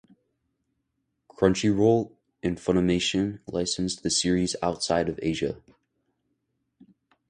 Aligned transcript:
Crunchyroll 1.29 2.09
and 2.41 2.57
Funimation 2.57 3.37
licensed 3.45 4.01
the 4.01 4.09
series 4.09 4.55
outside 4.63 5.07
of 5.07 5.19
Asia. 5.21 5.61